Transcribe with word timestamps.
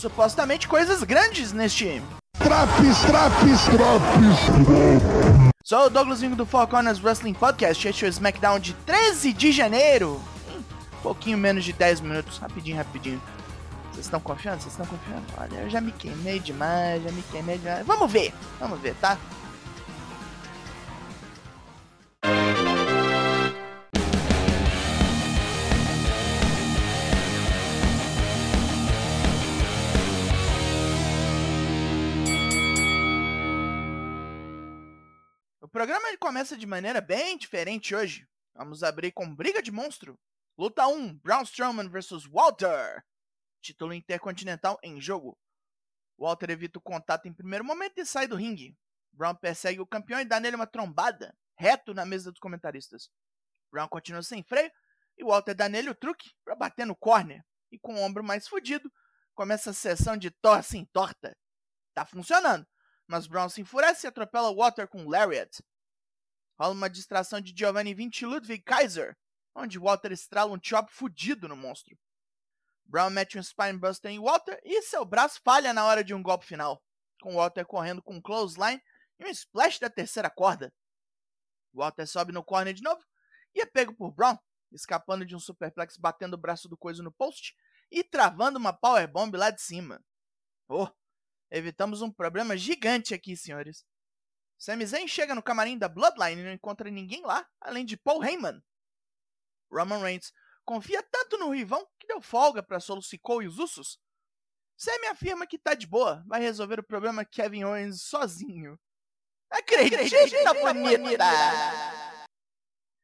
supostamente 0.00 0.66
coisas 0.66 1.02
grandes 1.04 1.52
neste. 1.52 2.02
Traps, 2.38 3.00
traps, 3.02 3.64
traps. 3.64 5.50
Sou 5.62 5.86
o 5.86 5.90
Douglas 5.90 6.22
Vingo 6.22 6.34
do 6.34 6.46
Four 6.46 6.66
Corners 6.66 7.02
Wrestling 7.02 7.34
Podcast. 7.34 7.86
Este 7.86 8.06
é 8.06 8.08
o 8.08 8.10
SmackDown 8.10 8.58
de 8.58 8.72
13 8.72 9.32
de 9.34 9.52
janeiro. 9.52 10.20
Um 10.98 11.02
pouquinho 11.02 11.36
menos 11.36 11.64
de 11.64 11.72
10 11.74 12.00
minutos. 12.00 12.38
Rapidinho, 12.38 12.78
rapidinho. 12.78 13.22
Vocês 13.92 14.06
estão 14.06 14.20
confiando? 14.20 14.62
Vocês 14.62 14.72
estão 14.72 14.86
confiando? 14.86 15.22
Olha, 15.36 15.64
eu 15.64 15.70
já 15.70 15.80
me 15.80 15.92
queimei 15.92 16.38
demais, 16.38 17.02
já 17.02 17.12
me 17.12 17.22
queimei 17.30 17.58
demais. 17.58 17.86
Vamos 17.86 18.10
ver, 18.10 18.32
vamos 18.58 18.80
ver, 18.80 18.94
tá? 18.94 19.18
Começa 36.30 36.56
de 36.56 36.64
maneira 36.64 37.00
bem 37.00 37.36
diferente 37.36 37.92
hoje. 37.92 38.24
Vamos 38.54 38.84
abrir 38.84 39.10
com 39.10 39.34
briga 39.34 39.60
de 39.60 39.72
monstro. 39.72 40.16
Luta 40.56 40.86
1, 40.86 41.18
Braun 41.18 41.42
Strowman 41.42 41.88
vs 41.88 42.24
Walter. 42.24 43.02
Título 43.60 43.92
intercontinental 43.92 44.78
em 44.80 45.00
jogo. 45.00 45.36
Walter 46.16 46.50
evita 46.50 46.78
o 46.78 46.82
contato 46.82 47.26
em 47.26 47.34
primeiro 47.34 47.64
momento 47.64 47.98
e 47.98 48.06
sai 48.06 48.28
do 48.28 48.36
ringue. 48.36 48.78
Brown 49.12 49.34
persegue 49.34 49.80
o 49.80 49.86
campeão 49.86 50.20
e 50.20 50.24
dá 50.24 50.38
nele 50.38 50.54
uma 50.54 50.68
trombada, 50.68 51.36
reto 51.58 51.92
na 51.92 52.06
mesa 52.06 52.30
dos 52.30 52.38
comentaristas. 52.38 53.10
Brown 53.68 53.88
continua 53.88 54.22
sem 54.22 54.44
freio 54.44 54.70
e 55.18 55.24
Walter 55.24 55.52
dá 55.52 55.68
nele 55.68 55.90
o 55.90 55.96
truque 55.96 56.30
para 56.44 56.54
bater 56.54 56.86
no 56.86 56.94
corner. 56.94 57.44
E 57.72 57.78
com 57.80 57.96
o 57.96 58.00
ombro 58.00 58.22
mais 58.22 58.46
fudido, 58.46 58.88
começa 59.34 59.70
a 59.70 59.74
sessão 59.74 60.16
de 60.16 60.30
torce 60.30 60.78
em 60.78 60.84
torta. 60.92 61.36
Tá 61.92 62.06
funcionando, 62.06 62.64
mas 63.08 63.26
Brown 63.26 63.48
se 63.48 63.60
enfurece 63.60 64.06
e 64.06 64.08
atropela 64.08 64.54
Walter 64.54 64.86
com 64.86 65.08
Lariat. 65.08 65.60
Rola 66.60 66.74
uma 66.74 66.90
distração 66.90 67.40
de 67.40 67.54
Giovanni 67.56 67.94
Vinci 67.94 68.26
Ludwig 68.26 68.62
Kaiser, 68.62 69.16
onde 69.54 69.78
Walter 69.78 70.12
estrala 70.12 70.52
um 70.52 70.60
chop 70.62 70.92
fudido 70.92 71.48
no 71.48 71.56
monstro. 71.56 71.98
Brown 72.84 73.08
mete 73.08 73.38
um 73.38 73.42
Spinebuster 73.42 74.10
em 74.10 74.20
Walter 74.20 74.60
e 74.62 74.82
seu 74.82 75.02
braço 75.06 75.40
falha 75.42 75.72
na 75.72 75.86
hora 75.86 76.04
de 76.04 76.12
um 76.12 76.22
golpe 76.22 76.44
final, 76.44 76.84
com 77.22 77.36
Walter 77.36 77.64
correndo 77.64 78.02
com 78.02 78.16
um 78.16 78.20
clothesline 78.20 78.78
e 79.18 79.24
um 79.24 79.28
splash 79.28 79.78
da 79.78 79.88
terceira 79.88 80.28
corda. 80.28 80.70
Walter 81.72 82.06
sobe 82.06 82.30
no 82.30 82.44
corner 82.44 82.74
de 82.74 82.82
novo 82.82 83.02
e 83.54 83.62
é 83.62 83.64
pego 83.64 83.96
por 83.96 84.12
Brown, 84.12 84.36
escapando 84.70 85.24
de 85.24 85.34
um 85.34 85.40
superplex 85.40 85.96
batendo 85.96 86.34
o 86.34 86.38
braço 86.38 86.68
do 86.68 86.76
coisa 86.76 87.02
no 87.02 87.10
post 87.10 87.56
e 87.90 88.04
travando 88.04 88.58
uma 88.58 88.74
powerbomb 88.74 89.34
lá 89.34 89.48
de 89.48 89.62
cima. 89.62 89.98
Oh, 90.68 90.88
evitamos 91.50 92.02
um 92.02 92.12
problema 92.12 92.54
gigante 92.54 93.14
aqui, 93.14 93.34
senhores. 93.34 93.82
Sami 94.60 94.84
Zayn 94.84 95.08
chega 95.08 95.34
no 95.34 95.42
camarim 95.42 95.78
da 95.78 95.88
Bloodline 95.88 96.42
e 96.42 96.44
não 96.44 96.52
encontra 96.52 96.90
ninguém 96.90 97.22
lá, 97.22 97.48
além 97.62 97.82
de 97.82 97.96
Paul 97.96 98.22
Heyman. 98.22 98.62
Roman 99.72 100.02
Reigns 100.02 100.34
confia 100.66 101.02
tanto 101.02 101.38
no 101.38 101.48
Rivão 101.48 101.88
que 101.98 102.06
deu 102.06 102.20
folga 102.20 102.62
para 102.62 102.78
Solo 102.78 103.00
Sikoa 103.00 103.42
e 103.42 103.46
os 103.46 103.58
Usos. 103.58 103.98
Sammy 104.76 105.06
afirma 105.06 105.46
que 105.46 105.58
tá 105.58 105.72
de 105.72 105.86
boa, 105.86 106.22
vai 106.26 106.42
resolver 106.42 106.78
o 106.78 106.86
problema 106.86 107.24
Kevin 107.24 107.64
Owens 107.64 108.02
sozinho. 108.02 108.78
Acredita, 109.48 110.52
bonita! 110.52 111.24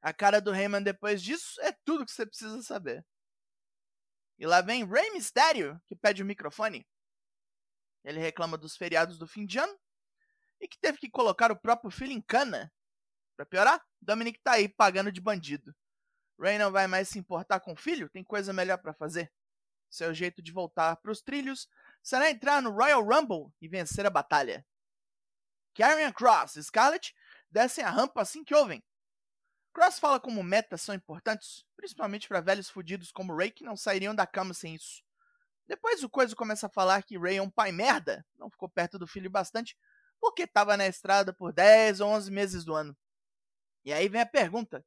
A 0.03 0.13
cara 0.13 0.43
do 0.43 0.55
Heyman 0.55 0.83
depois 0.83 1.23
disso 1.23 1.59
é 1.63 1.73
tudo 1.86 2.05
que 2.05 2.13
você 2.13 2.27
precisa 2.27 2.63
saber. 2.63 3.03
E 4.39 4.47
lá 4.47 4.61
vem 4.61 4.86
Rey 4.86 5.11
Mysterio, 5.13 5.80
que 5.86 5.97
pede 5.97 6.23
o 6.23 6.27
microfone. 6.27 6.86
Ele 8.05 8.20
reclama 8.20 8.59
dos 8.59 8.77
feriados 8.77 9.19
do 9.19 9.27
fim 9.27 9.47
de 9.47 9.59
ano 9.59 9.77
e 10.61 10.68
que 10.68 10.78
teve 10.78 10.98
que 10.98 11.11
colocar 11.11 11.50
o 11.52 11.61
próprio 11.61 11.90
filho 11.90 12.12
em 12.12 12.20
cana. 12.20 12.72
Pra 13.36 13.44
piorar, 13.44 13.84
Dominic 14.00 14.40
tá 14.40 14.52
aí 14.52 14.68
pagando 14.68 15.12
de 15.12 15.20
bandido. 15.20 15.74
Ray 16.39 16.58
não 16.58 16.70
vai 16.70 16.86
mais 16.86 17.08
se 17.08 17.18
importar 17.18 17.61
com 17.61 17.72
o 17.72 17.77
filho, 17.77 18.11
tem 18.11 18.22
coisa 18.24 18.52
melhor 18.52 18.78
para 18.78 18.94
fazer. 18.94 19.33
Seu 19.89 20.12
jeito 20.12 20.42
de 20.42 20.52
voltar 20.52 20.96
para 20.96 21.11
os 21.11 21.22
trilhos 21.22 21.68
será 22.02 22.30
entrar 22.30 22.61
no 22.61 22.70
Royal 22.70 23.02
Rumble 23.02 23.52
e 23.61 23.68
vencer 23.68 24.06
a 24.06 24.11
batalha. 24.11 24.67
Karrion 25.74 26.12
Cross 26.12 26.56
e 26.56 26.64
Scarlett 26.64 27.14
descem 27.50 27.84
a 27.84 27.90
rampa 27.90 28.23
assim 28.23 28.42
que 28.42 28.55
ouvem. 28.55 28.83
Cross 29.73 29.98
fala 29.98 30.18
como 30.18 30.42
metas 30.42 30.80
são 30.80 30.94
importantes, 30.94 31.67
principalmente 31.77 32.27
para 32.27 32.40
velhos 32.40 32.70
fudidos 32.70 33.12
como 33.12 33.36
Ray 33.36 33.50
que 33.50 33.64
não 33.64 33.77
sairiam 33.77 34.14
da 34.14 34.27
cama 34.27 34.55
sem 34.55 34.74
isso. 34.74 35.02
Depois 35.67 36.02
o 36.02 36.08
Coisa 36.08 36.34
começa 36.34 36.67
a 36.67 36.70
falar 36.70 37.02
que 37.02 37.18
Ray 37.18 37.36
é 37.36 37.42
um 37.42 37.50
pai 37.50 37.73
merda, 37.73 38.24
não 38.38 38.48
ficou 38.48 38.68
perto 38.68 38.98
do 38.98 39.06
filho 39.06 39.28
bastante, 39.28 39.77
porque 40.21 40.43
estava 40.43 40.77
na 40.77 40.87
estrada 40.87 41.33
por 41.33 41.53
10 41.53 42.01
ou 42.01 42.11
11 42.11 42.31
meses 42.31 42.65
do 42.65 42.75
ano. 42.75 42.97
E 43.85 43.93
aí 43.93 44.09
vem 44.09 44.21
a 44.21 44.27
pergunta: 44.27 44.85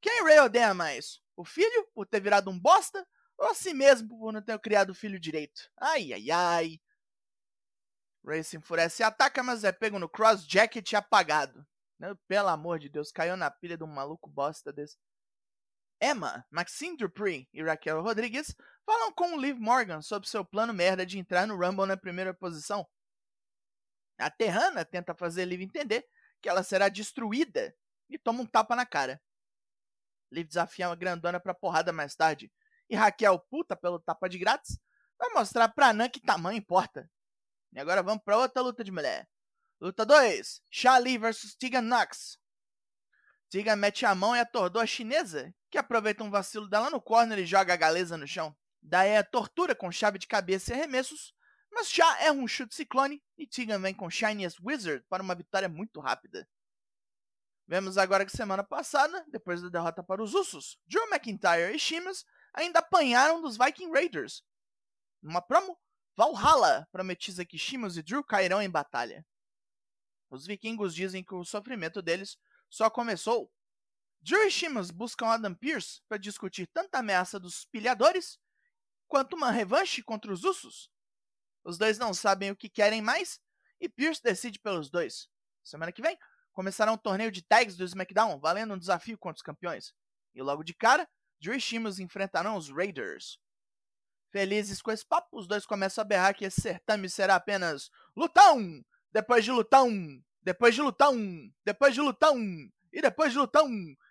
quem 0.00 0.22
Ray 0.24 0.40
odeia 0.40 0.74
mais? 0.74 1.20
O 1.36 1.44
filho, 1.44 1.88
por 1.94 2.06
ter 2.06 2.20
virado 2.20 2.50
um 2.50 2.58
bosta? 2.58 3.06
Ou 3.38 3.48
a 3.48 3.54
si 3.54 3.72
mesmo, 3.72 4.08
por 4.08 4.32
não 4.32 4.42
ter 4.42 4.58
criado 4.60 4.90
o 4.90 4.94
filho 4.94 5.18
direito? 5.18 5.70
Ai, 5.80 6.12
ai, 6.12 6.30
ai. 6.30 6.80
Ray 8.24 8.44
se 8.44 8.56
enfurece 8.56 9.02
e 9.02 9.04
ataca, 9.04 9.42
mas 9.42 9.64
é 9.64 9.72
pego 9.72 9.98
no 9.98 10.08
cross 10.08 10.46
jacket 10.46 10.92
apagado. 10.94 11.66
Pelo 12.28 12.48
amor 12.48 12.78
de 12.78 12.88
Deus, 12.88 13.12
caiu 13.12 13.36
na 13.36 13.50
pilha 13.50 13.76
de 13.76 13.84
um 13.84 13.88
maluco 13.88 14.28
bosta 14.28 14.72
desse. 14.72 14.96
Emma, 16.00 16.44
Maxine 16.50 16.96
Dupree 16.96 17.48
e 17.52 17.62
Raquel 17.62 18.02
Rodrigues 18.02 18.54
falam 18.84 19.12
com 19.12 19.38
Liv 19.38 19.56
Morgan 19.58 20.02
sobre 20.02 20.28
seu 20.28 20.44
plano 20.44 20.74
merda 20.74 21.06
de 21.06 21.16
entrar 21.16 21.46
no 21.46 21.56
Rumble 21.56 21.86
na 21.86 21.96
primeira 21.96 22.34
posição. 22.34 22.84
A 24.18 24.30
Terrana 24.30 24.84
tenta 24.84 25.14
fazer 25.14 25.44
Liv 25.44 25.62
entender 25.62 26.06
que 26.40 26.48
ela 26.48 26.62
será 26.62 26.88
destruída 26.88 27.74
e 28.08 28.18
toma 28.18 28.42
um 28.42 28.46
tapa 28.46 28.76
na 28.76 28.86
cara. 28.86 29.20
Liv 30.30 30.46
desafia 30.46 30.88
uma 30.88 30.96
grandona 30.96 31.40
pra 31.40 31.54
porrada 31.54 31.92
mais 31.92 32.14
tarde. 32.14 32.52
E 32.88 32.96
Raquel, 32.96 33.38
puta 33.38 33.76
pelo 33.76 33.98
tapa 33.98 34.28
de 34.28 34.38
grátis, 34.38 34.78
vai 35.18 35.30
mostrar 35.30 35.68
pra 35.68 35.92
Nan 35.92 36.08
que 36.08 36.20
tamanho 36.20 36.58
importa. 36.58 37.10
E 37.72 37.80
agora 37.80 38.02
vamos 38.02 38.22
pra 38.22 38.36
outra 38.36 38.62
luta 38.62 38.84
de 38.84 38.90
mulher. 38.90 39.28
Luta 39.80 40.04
2: 40.04 40.62
Charlie 40.70 41.18
vs 41.18 41.54
Tegan 41.54 41.82
Knox. 41.82 42.38
Tegan 43.50 43.76
mete 43.76 44.06
a 44.06 44.14
mão 44.14 44.34
e 44.36 44.40
atordou 44.40 44.80
a 44.80 44.86
chinesa, 44.86 45.54
que 45.70 45.78
aproveita 45.78 46.22
um 46.22 46.30
vacilo 46.30 46.68
dela 46.68 46.90
no 46.90 47.00
corner 47.00 47.38
e 47.38 47.46
joga 47.46 47.74
a 47.74 47.76
galesa 47.76 48.16
no 48.16 48.26
chão. 48.26 48.54
Daí 48.80 49.16
a 49.16 49.24
tortura 49.24 49.74
com 49.74 49.92
chave 49.92 50.18
de 50.18 50.26
cabeça 50.26 50.72
e 50.72 50.74
arremessos, 50.74 51.34
mas 51.82 51.90
Chá 51.90 52.16
erra 52.20 52.34
um 52.34 52.46
chute 52.46 52.76
ciclone 52.76 53.20
e 53.36 53.44
Tegan 53.44 53.80
vem 53.80 53.92
com 53.92 54.08
Shiniest 54.08 54.60
Wizard 54.62 55.04
para 55.08 55.20
uma 55.20 55.34
vitória 55.34 55.68
muito 55.68 55.98
rápida. 55.98 56.48
Vemos 57.66 57.98
agora 57.98 58.24
que 58.24 58.30
semana 58.30 58.62
passada, 58.62 59.26
depois 59.28 59.60
da 59.60 59.68
derrota 59.68 60.00
para 60.00 60.22
os 60.22 60.32
Usos, 60.32 60.78
Drew 60.86 61.02
McIntyre 61.08 61.74
e 61.74 61.80
Sheamus 61.80 62.24
ainda 62.54 62.78
apanharam 62.78 63.42
dos 63.42 63.56
Viking 63.56 63.90
Raiders. 63.90 64.44
Numa 65.20 65.42
promo, 65.42 65.76
Valhalla 66.16 66.86
prometiza 66.92 67.44
que 67.44 67.58
Sheamus 67.58 67.96
e 67.96 68.02
Drew 68.04 68.22
cairão 68.22 68.62
em 68.62 68.70
batalha. 68.70 69.26
Os 70.30 70.46
vikingos 70.46 70.94
dizem 70.94 71.24
que 71.24 71.34
o 71.34 71.44
sofrimento 71.44 72.00
deles 72.00 72.38
só 72.70 72.88
começou. 72.88 73.50
Drew 74.20 74.46
e 74.46 74.52
Sheamus 74.52 74.92
buscam 74.92 75.26
Adam 75.26 75.52
Pearce 75.52 76.00
para 76.08 76.16
discutir 76.16 76.68
tanto 76.68 76.94
a 76.94 77.00
ameaça 77.00 77.40
dos 77.40 77.64
pilhadores 77.64 78.38
quanto 79.08 79.34
uma 79.34 79.50
revanche 79.50 80.00
contra 80.00 80.32
os 80.32 80.44
Usos. 80.44 80.91
Os 81.64 81.78
dois 81.78 81.98
não 81.98 82.12
sabem 82.12 82.50
o 82.50 82.56
que 82.56 82.68
querem 82.68 83.00
mais 83.00 83.40
e 83.80 83.88
Pearce 83.88 84.22
decide 84.22 84.60
pelos 84.60 84.88
dois. 84.90 85.28
Semana 85.64 85.92
que 85.92 86.00
vem, 86.00 86.16
começará 86.52 86.92
um 86.92 86.96
torneio 86.96 87.32
de 87.32 87.42
tags 87.42 87.76
do 87.76 87.84
SmackDown, 87.84 88.38
valendo 88.38 88.74
um 88.74 88.78
desafio 88.78 89.18
contra 89.18 89.38
os 89.38 89.42
campeões. 89.42 89.92
E 90.34 90.40
logo 90.40 90.62
de 90.62 90.72
cara, 90.72 91.08
Drew 91.40 91.54
e 91.54 91.60
Sheamus 91.60 91.98
enfrentarão 91.98 92.56
os 92.56 92.70
Raiders. 92.70 93.38
Felizes 94.30 94.80
com 94.80 94.90
esse 94.90 95.04
papo, 95.04 95.36
os 95.38 95.46
dois 95.46 95.66
começam 95.66 96.02
a 96.02 96.04
berrar 96.04 96.34
que 96.34 96.44
esse 96.44 96.60
certame 96.60 97.08
será 97.10 97.34
apenas 97.34 97.90
lutão, 98.16 98.82
depois 99.10 99.44
de 99.44 99.50
lutão, 99.50 99.90
depois 100.42 100.74
de 100.74 100.80
lutão, 100.80 101.14
depois 101.64 101.94
de 101.94 102.00
lutão, 102.00 102.38
e 102.92 103.02
depois 103.02 103.32
de 103.32 103.38
lutão, 103.38 103.68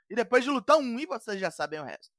e 0.09 0.15
depois 0.15 0.43
de 0.43 0.49
lutão, 0.49 0.99
e 0.99 1.05
vocês 1.05 1.39
já 1.39 1.49
sabem 1.49 1.79
o 1.79 1.83
resto. 1.83 2.11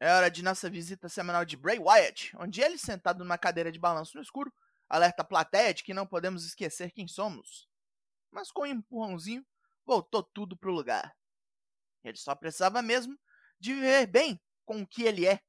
É 0.00 0.12
hora 0.12 0.30
de 0.30 0.42
nossa 0.42 0.68
visita 0.68 1.08
semanal 1.08 1.44
de 1.44 1.56
Bray 1.56 1.78
Wyatt, 1.78 2.32
onde 2.36 2.60
ele, 2.60 2.76
sentado 2.78 3.20
numa 3.20 3.38
cadeira 3.38 3.70
de 3.70 3.78
balanço 3.78 4.16
no 4.16 4.22
escuro, 4.22 4.52
alerta 4.88 5.22
a 5.22 5.26
plateia 5.26 5.72
de 5.72 5.82
que 5.82 5.94
não 5.94 6.06
podemos 6.06 6.44
esquecer 6.44 6.90
quem 6.90 7.06
somos 7.06 7.68
mas 8.34 8.50
com 8.50 8.62
um 8.62 8.66
empurrãozinho 8.66 9.46
voltou 9.86 10.22
tudo 10.22 10.56
pro 10.56 10.72
lugar. 10.72 11.16
Ele 12.02 12.16
só 12.16 12.34
precisava 12.34 12.82
mesmo 12.82 13.18
de 13.60 13.72
viver 13.72 14.06
bem 14.06 14.40
com 14.66 14.82
o 14.82 14.86
que 14.86 15.04
ele 15.04 15.26
é. 15.26 15.40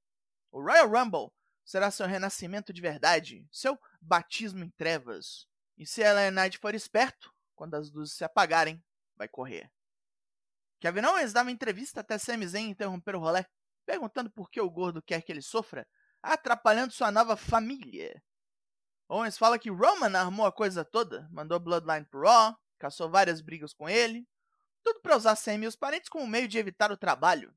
O 0.52 0.62
Royal 0.62 0.88
Rumble 0.88 1.34
será 1.66 1.90
seu 1.90 2.06
renascimento 2.06 2.72
de 2.72 2.80
verdade, 2.80 3.46
seu 3.52 3.78
batismo 4.00 4.64
em 4.64 4.70
trevas. 4.70 5.48
E 5.78 5.86
se 5.86 6.04
a 6.04 6.32
Knight 6.32 6.60
for 6.60 6.76
esperto, 6.76 7.34
quando 7.56 7.74
as 7.74 7.92
luzes 7.92 8.16
se 8.16 8.24
apagarem, 8.24 8.82
vai 9.16 9.28
correr. 9.28 9.70
Kevin 10.80 11.06
Owens 11.06 11.34
dava 11.34 11.52
entrevista 11.52 12.02
até 12.02 12.18
Sami 12.18 12.48
Zayn 12.48 12.70
interromper 12.70 13.16
o 13.16 13.20
rolê, 13.20 13.44
perguntando 13.86 14.30
por 14.30 14.50
que 14.50 14.60
o 14.60 14.70
gordo 14.70 15.02
quer 15.02 15.22
que 15.22 15.32
ele 15.32 15.42
sofra, 15.42 15.88
atrapalhando 16.22 16.94
sua 16.94 17.12
nova 17.12 17.38
família. 17.38 18.22
Owens 19.08 19.38
fala 19.38 19.60
que 19.60 19.70
Roman 19.70 20.18
armou 20.18 20.46
a 20.46 20.52
coisa 20.52 20.84
toda, 20.84 21.30
mandou 21.32 21.60
Bloodline 21.60 22.06
pro 22.06 22.22
Raw, 22.22 22.58
caçou 22.80 23.10
várias 23.10 23.40
brigas 23.42 23.74
com 23.74 23.88
ele, 23.88 24.28
tudo 24.84 25.00
para 25.02 25.16
usar 25.16 25.36
Sammy 25.36 25.66
e 25.66 25.68
os 25.68 25.76
parentes 25.76 26.10
como 26.10 26.28
meio 26.28 26.48
de 26.48 26.58
evitar 26.58 26.92
o 26.92 26.98
trabalho. 26.98 27.56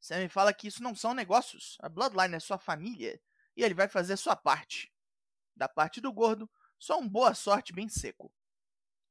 Sammy 0.00 0.28
fala 0.28 0.52
que 0.52 0.66
isso 0.66 0.82
não 0.82 0.94
são 0.94 1.14
negócios, 1.14 1.76
a 1.80 1.88
Bloodline 1.88 2.34
é 2.34 2.40
sua 2.40 2.58
família 2.58 3.20
e 3.56 3.62
ele 3.62 3.74
vai 3.74 3.88
fazer 3.88 4.16
sua 4.16 4.36
parte. 4.36 4.92
Da 5.54 5.68
parte 5.68 6.00
do 6.00 6.12
gordo, 6.12 6.50
só 6.78 6.98
um 6.98 7.08
boa 7.08 7.34
sorte 7.34 7.72
bem 7.72 7.88
seco. 7.88 8.32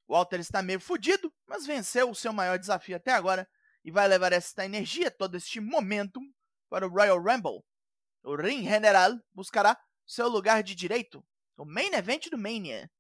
Walter 0.08 0.40
está 0.40 0.62
meio 0.62 0.80
fudido, 0.80 1.34
mas 1.46 1.66
venceu 1.66 2.10
o 2.10 2.16
seu 2.16 2.32
maior 2.32 2.58
desafio 2.58 2.96
até 2.96 3.12
agora 3.12 3.48
e 3.88 3.92
vai 3.92 4.06
levar 4.06 4.34
esta 4.34 4.66
energia, 4.66 5.10
todo 5.10 5.38
este 5.38 5.62
momentum, 5.62 6.30
para 6.70 6.86
o 6.86 6.90
Royal 6.90 7.18
Rumble. 7.18 7.64
O 8.22 8.36
Ring 8.36 8.66
General 8.66 9.18
buscará 9.34 9.80
seu 10.06 10.28
lugar 10.28 10.62
de 10.62 10.76
direito, 10.76 11.26
o 11.56 11.64
main 11.64 11.94
event 11.94 12.28
do 12.30 12.38
Mania. 12.38 12.92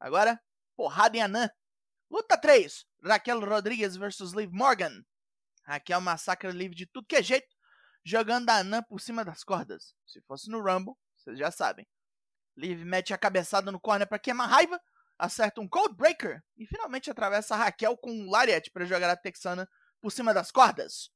Agora, 0.00 0.40
porrada 0.74 1.14
em 1.14 1.20
Anã. 1.20 1.50
Luta 2.10 2.38
3: 2.38 2.86
Raquel 3.04 3.38
Rodrigues 3.40 3.96
vs 3.96 4.32
Liv 4.32 4.50
Morgan. 4.50 5.04
Raquel 5.62 6.00
massacra 6.00 6.50
Liv 6.50 6.72
de 6.72 6.86
tudo 6.86 7.06
que 7.06 7.16
é 7.16 7.22
jeito, 7.22 7.54
jogando 8.02 8.48
a 8.48 8.60
Anã 8.60 8.82
por 8.82 8.98
cima 8.98 9.22
das 9.22 9.44
cordas. 9.44 9.94
Se 10.06 10.22
fosse 10.22 10.50
no 10.50 10.62
Rumble, 10.62 10.94
vocês 11.18 11.38
já 11.38 11.50
sabem. 11.50 11.86
Liv 12.56 12.82
mete 12.86 13.12
a 13.12 13.18
cabeçada 13.18 13.70
no 13.70 13.78
corner 13.78 14.08
para 14.08 14.18
queimar 14.18 14.48
raiva, 14.48 14.80
acerta 15.18 15.60
um 15.60 15.68
Cold 15.68 15.94
Breaker 15.96 16.42
e 16.56 16.66
finalmente 16.66 17.10
atravessa 17.10 17.56
Raquel 17.56 17.94
com 17.98 18.10
um 18.10 18.30
Lariat 18.30 18.70
para 18.70 18.86
jogar 18.86 19.10
a 19.10 19.16
Texana 19.18 19.68
por 20.00 20.10
cima 20.10 20.32
das 20.34 20.50
cordas. 20.50 21.10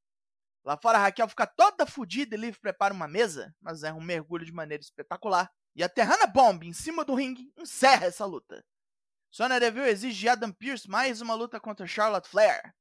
Lá 0.64 0.76
fora, 0.76 0.98
Raquel 0.98 1.28
fica 1.28 1.46
toda 1.46 1.86
fodida 1.86 2.34
e 2.34 2.38
Liv 2.38 2.56
prepara 2.58 2.94
uma 2.94 3.06
mesa, 3.06 3.54
mas 3.60 3.82
erra 3.82 3.96
um 3.96 4.00
mergulho 4.00 4.46
de 4.46 4.52
maneira 4.52 4.82
espetacular. 4.82 5.52
E 5.76 5.82
a 5.82 5.88
Terrana 5.88 6.26
Bomb 6.26 6.64
em 6.64 6.72
cima 6.72 7.04
do 7.04 7.14
ringue 7.14 7.52
encerra 7.56 8.06
essa 8.06 8.25
luta. 8.25 8.64
Sonya 9.31 9.58
Deville 9.58 9.88
exige 9.88 10.20
de 10.20 10.28
Adam 10.28 10.52
Pearce 10.52 10.88
mais 10.88 11.20
uma 11.20 11.34
luta 11.34 11.58
contra 11.58 11.86
Charlotte 11.86 12.28
Flair. 12.28 12.72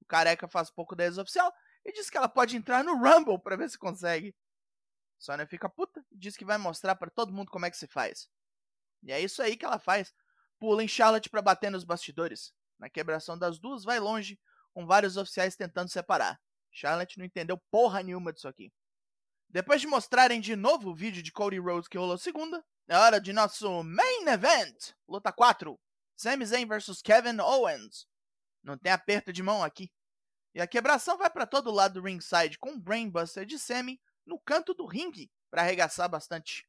O 0.00 0.04
careca 0.04 0.46
faz 0.46 0.70
pouco 0.70 0.94
da 0.94 1.04
ex-oficial 1.04 1.52
e 1.84 1.92
diz 1.92 2.10
que 2.10 2.16
ela 2.16 2.28
pode 2.28 2.56
entrar 2.56 2.84
no 2.84 2.94
Rumble 2.94 3.40
para 3.40 3.56
ver 3.56 3.70
se 3.70 3.78
consegue. 3.78 4.36
Sonya 5.18 5.46
fica 5.46 5.68
puta 5.68 6.04
e 6.10 6.18
diz 6.18 6.36
que 6.36 6.44
vai 6.44 6.58
mostrar 6.58 6.94
para 6.96 7.10
todo 7.10 7.32
mundo 7.32 7.50
como 7.50 7.64
é 7.64 7.70
que 7.70 7.76
se 7.76 7.86
faz. 7.86 8.28
E 9.02 9.10
é 9.10 9.20
isso 9.20 9.42
aí 9.42 9.56
que 9.56 9.64
ela 9.64 9.78
faz. 9.78 10.14
Pula 10.58 10.84
em 10.84 10.88
Charlotte 10.88 11.30
para 11.30 11.42
bater 11.42 11.70
nos 11.70 11.82
bastidores. 11.82 12.52
Na 12.78 12.90
quebração 12.90 13.38
das 13.38 13.58
duas, 13.58 13.82
vai 13.82 13.98
longe, 13.98 14.38
com 14.72 14.86
vários 14.86 15.16
oficiais 15.16 15.56
tentando 15.56 15.88
separar. 15.88 16.40
Charlotte 16.70 17.18
não 17.18 17.24
entendeu 17.24 17.58
porra 17.70 18.02
nenhuma 18.02 18.32
disso 18.32 18.48
aqui. 18.48 18.72
Depois 19.48 19.80
de 19.80 19.86
mostrarem 19.86 20.40
de 20.40 20.56
novo 20.56 20.90
o 20.90 20.94
vídeo 20.94 21.22
de 21.22 21.30
Cody 21.30 21.58
Rhodes 21.58 21.88
que 21.88 21.98
rolou 21.98 22.16
segunda, 22.16 22.64
é 22.88 22.96
hora 22.96 23.20
de 23.20 23.32
nosso 23.32 23.82
Main 23.84 24.26
Event, 24.26 24.92
luta 25.06 25.30
4, 25.30 25.78
Sami 26.16 26.46
Zayn 26.46 26.66
vs 26.66 27.02
Kevin 27.02 27.38
Owens. 27.40 28.06
Não 28.62 28.78
tem 28.78 28.92
aperto 28.92 29.32
de 29.32 29.42
mão 29.42 29.62
aqui. 29.62 29.92
E 30.54 30.60
a 30.60 30.66
quebração 30.66 31.18
vai 31.18 31.30
para 31.30 31.46
todo 31.46 31.70
lado 31.70 32.00
do 32.00 32.06
ringside 32.06 32.58
com 32.58 32.70
um 32.70 32.80
Brainbuster 32.80 33.44
de 33.44 33.58
Sami 33.58 34.00
no 34.24 34.38
canto 34.38 34.72
do 34.74 34.86
ringue 34.86 35.30
para 35.50 35.62
arregaçar 35.62 36.08
bastante. 36.08 36.66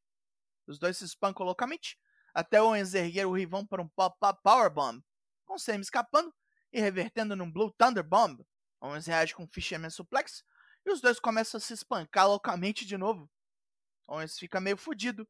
Os 0.66 0.78
dois 0.78 0.96
se 0.96 1.04
espancam 1.04 1.44
loucamente, 1.44 1.98
até 2.34 2.60
Owens 2.60 2.94
erguer 2.94 3.26
o 3.26 3.32
rivão 3.32 3.66
para 3.66 3.82
um 3.82 3.88
pop-up 3.88 4.40
powerbomb, 4.42 5.02
com 5.44 5.58
Sami 5.58 5.80
escapando 5.80 6.34
e 6.74 6.80
revertendo 6.80 7.36
num 7.36 7.50
Blue 7.50 7.72
Thunder 7.72 8.02
Bomb. 8.02 8.44
Owens 8.80 9.06
reage 9.06 9.34
com 9.34 9.46
Fisherman 9.46 9.88
Suplex 9.88 10.44
e 10.84 10.90
os 10.90 11.00
dois 11.00 11.20
começam 11.20 11.56
a 11.56 11.60
se 11.60 11.72
espancar 11.72 12.28
loucamente 12.28 12.84
de 12.84 12.98
novo. 12.98 13.30
Owens 14.08 14.36
fica 14.36 14.60
meio 14.60 14.76
fudido 14.76 15.26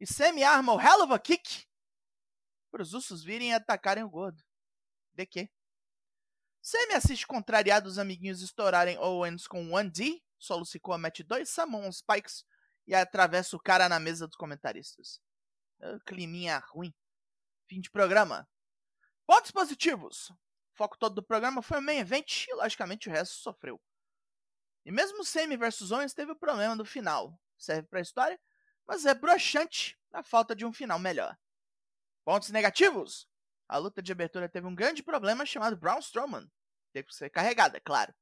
e 0.00 0.06
Sami 0.06 0.44
arma 0.44 0.72
o 0.72 0.80
Hell 0.80 1.02
of 1.02 1.12
a 1.12 1.18
Kick 1.18 1.66
para 2.70 2.82
os 2.82 2.94
ursos 2.94 3.24
virem 3.24 3.50
e 3.50 3.54
atacarem 3.54 4.04
o 4.04 4.08
gordo. 4.08 4.42
De 5.12 5.26
quê? 5.26 5.50
Sami 6.62 6.94
assiste 6.94 7.26
contrariado 7.26 7.88
os 7.88 7.98
amiguinhos 7.98 8.40
estourarem 8.40 8.96
Owens 8.98 9.46
com 9.46 9.70
1D 9.70 10.22
Solo 10.38 10.64
Sikoa 10.64 10.98
mete 10.98 11.22
dois 11.22 11.48
Summon 11.48 11.90
Spikes 11.90 12.44
e 12.86 12.94
atravessa 12.94 13.56
o 13.56 13.60
cara 13.60 13.88
na 13.88 13.98
mesa 13.98 14.26
dos 14.26 14.36
comentaristas. 14.36 15.20
Uh, 15.80 15.98
climinha 16.04 16.62
ruim. 16.68 16.94
Fim 17.66 17.80
de 17.80 17.90
programa. 17.90 18.46
Pontos 19.26 19.50
positivos. 19.50 20.30
O 20.74 20.76
foco 20.76 20.98
todo 20.98 21.14
do 21.14 21.22
programa 21.22 21.62
foi 21.62 21.78
o 21.78 21.82
main 21.82 21.98
event 21.98 22.48
e, 22.48 22.54
logicamente, 22.54 23.08
o 23.08 23.12
resto 23.12 23.36
sofreu. 23.36 23.80
E 24.84 24.90
mesmo 24.90 25.24
Semi 25.24 25.56
vs 25.56 25.92
Owens 25.92 26.12
teve 26.12 26.32
o 26.32 26.36
problema 26.36 26.76
do 26.76 26.84
final. 26.84 27.40
Serve 27.56 27.86
pra 27.86 28.00
história, 28.00 28.40
mas 28.84 29.06
é 29.06 29.14
broxante 29.14 29.96
a 30.12 30.24
falta 30.24 30.54
de 30.54 30.66
um 30.66 30.72
final 30.72 30.98
melhor. 30.98 31.38
Pontos 32.24 32.50
negativos. 32.50 33.28
A 33.68 33.78
luta 33.78 34.02
de 34.02 34.10
abertura 34.10 34.48
teve 34.48 34.66
um 34.66 34.74
grande 34.74 35.00
problema 35.00 35.46
chamado 35.46 35.76
Braun 35.76 36.00
Strowman. 36.00 36.50
Teve 36.92 37.06
que 37.06 37.14
ser 37.14 37.30
carregada, 37.30 37.76
é 37.76 37.80
claro. 37.80 38.12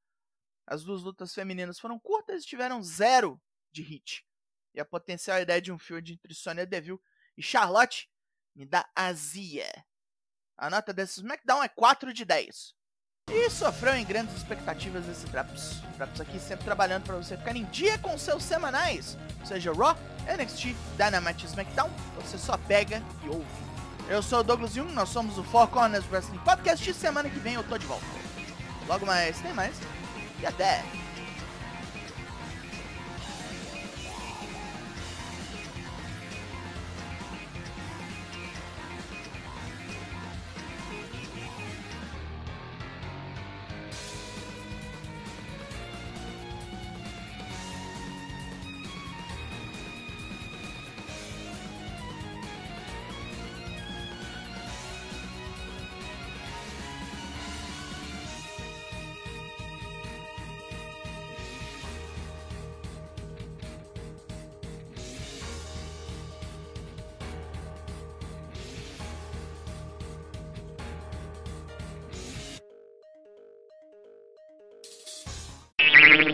As 0.67 0.85
duas 0.85 1.03
lutas 1.03 1.33
femininas 1.33 1.81
foram 1.81 1.99
curtas 1.99 2.43
e 2.43 2.47
tiveram 2.47 2.83
zero 2.83 3.41
de 3.73 3.83
hit. 3.83 4.27
E 4.75 4.81
a 4.81 4.85
potencial 4.85 5.41
ideia 5.41 5.61
de 5.61 5.73
um 5.73 5.79
feud 5.79 6.13
entre 6.13 6.35
Sonya 6.35 6.67
Deville 6.67 7.01
e 7.35 7.43
Charlotte 7.43 8.11
me 8.55 8.67
dá 8.67 8.87
azia. 8.95 9.73
A 10.62 10.70
nota 10.70 10.93
desse 10.93 11.19
SmackDown 11.19 11.61
é 11.64 11.67
4 11.67 12.14
de 12.14 12.25
10. 12.25 12.73
E 13.32 13.50
sofreu 13.50 13.97
em 13.97 14.05
grandes 14.05 14.37
expectativas 14.37 15.09
esse 15.09 15.26
Traps. 15.26 15.82
Traps 15.97 16.20
aqui 16.20 16.38
sempre 16.38 16.64
trabalhando 16.64 17.03
para 17.03 17.17
você 17.17 17.37
ficar 17.37 17.56
em 17.56 17.64
dia 17.64 17.99
com 17.99 18.17
seus 18.17 18.44
semanais. 18.44 19.19
Seja 19.44 19.73
Raw, 19.73 19.99
NXT, 20.25 20.76
Dynamite 20.97 21.47
SmackDown, 21.47 21.91
você 22.14 22.38
só 22.38 22.56
pega 22.56 23.03
e 23.25 23.29
ouve. 23.29 23.44
Eu 24.09 24.23
sou 24.23 24.38
o 24.38 24.44
Douglas 24.44 24.75
Jung, 24.75 24.93
nós 24.93 25.09
somos 25.09 25.37
o 25.37 25.43
Four 25.43 25.67
Corners 25.67 26.09
Wrestling 26.09 26.38
Podcast 26.44 26.88
e 26.88 26.94
semana 26.94 27.29
que 27.29 27.41
vem 27.41 27.55
eu 27.55 27.65
tô 27.65 27.76
de 27.76 27.87
volta. 27.87 28.06
Logo 28.87 29.05
mais, 29.05 29.41
tem 29.41 29.53
mais 29.53 29.75
e 30.41 30.47
até! 30.47 31.02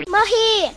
Mahi! 0.09 0.75